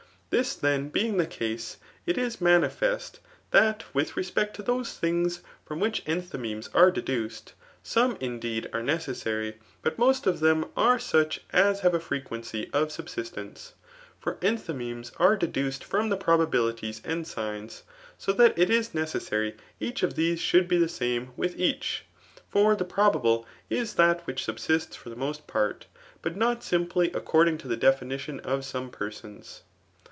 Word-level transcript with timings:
This 0.37 0.55
.then 0.55 0.89
bemg 0.89 1.17
die 1.17 1.25
ease^ 1.25 1.75
iti 2.05 2.21
Bi 2.21 2.27
ibaid£est 2.29 3.19
that 3.51 3.83
with 3.93 4.15
respect 4.15 4.55
to 4.55 4.63
those 4.63 4.97
thingsfiom 4.97 5.41
v^li^ 5.67 6.03
^ndiymemes 6.05 6.69
are 6.73 6.89
deduced, 6.89 7.51
some^ 7.83 8.17
mdeed,. 8.19 8.73
are 8.73 8.81
necessary, 8.81 9.57
btft 9.83 9.97
most 9.97 10.25
of. 10.27 10.39
them 10.39 10.67
are 10.77 10.97
such 10.99 11.41
as 11.51 11.81
have 11.81 11.93
a 11.93 11.99
freqaesoy 11.99 12.73
of 12.73 12.93
subsist.*' 12.93 13.35
cnce. 13.35 13.73
For 14.21 14.35
entfaymbmes 14.35 15.11
are 15.17 15.35
deduced 15.35 15.83
from. 15.83 16.09
probabilMis^ 16.09 17.01
aods^os} 17.01 17.81
iso 18.17 18.37
that 18.37 18.57
it 18.57 18.69
is 18.69 18.93
necessary 18.93 19.57
each 19.81 20.01
of 20.01 20.15
these 20.15 20.39
ehouldbtf! 20.39 20.69
the 20.69 20.85
^me 21.19 21.27
with 21.37 21.59
each/ 21.59 22.05
For 22.47 22.73
the 22.77 22.85
probable 22.85 23.45
is 23.69 23.95
d^c 23.95 24.21
whidl^ 24.23 24.55
sidmsts 24.55 24.95
for 24.95 25.09
the 25.09 25.17
most 25.17 25.45
part^ 25.45 25.81
but 26.21 26.37
not 26.37 26.63
simply, 26.63 27.09
aecovdmg 27.09 27.57
w 27.57 27.77
Aedc&aition 27.77 28.39
.of 28.45 28.63
some 28.63 28.89
persons. 28.89 29.63